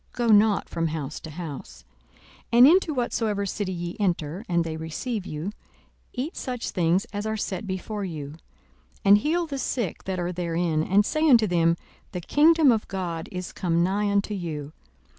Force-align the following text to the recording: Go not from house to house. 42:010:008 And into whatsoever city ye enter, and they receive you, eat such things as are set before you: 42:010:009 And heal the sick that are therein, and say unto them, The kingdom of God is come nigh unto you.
Go 0.13 0.29
not 0.29 0.67
from 0.67 0.87
house 0.87 1.19
to 1.19 1.29
house. 1.29 1.83
42:010:008 2.51 2.57
And 2.57 2.67
into 2.67 2.93
whatsoever 2.95 3.45
city 3.45 3.71
ye 3.71 3.95
enter, 3.99 4.43
and 4.49 4.63
they 4.63 4.75
receive 4.75 5.27
you, 5.27 5.51
eat 6.11 6.35
such 6.35 6.71
things 6.71 7.05
as 7.13 7.27
are 7.27 7.37
set 7.37 7.67
before 7.67 8.03
you: 8.03 8.29
42:010:009 8.31 8.39
And 9.05 9.17
heal 9.19 9.45
the 9.45 9.59
sick 9.59 10.05
that 10.05 10.19
are 10.19 10.31
therein, 10.31 10.81
and 10.81 11.05
say 11.05 11.29
unto 11.29 11.45
them, 11.45 11.77
The 12.13 12.21
kingdom 12.21 12.71
of 12.71 12.87
God 12.87 13.29
is 13.31 13.53
come 13.53 13.83
nigh 13.83 14.09
unto 14.09 14.33
you. 14.33 14.73